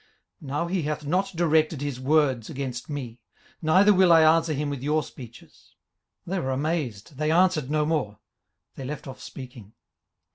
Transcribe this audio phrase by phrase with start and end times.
[0.43, 3.19] 18:032:014 Now he hath not directed his words against me:
[3.61, 5.75] neither will I answer him with your speeches.
[6.25, 8.17] 18:032:015 They were amazed, they answered no more:
[8.73, 9.73] they left off speaking.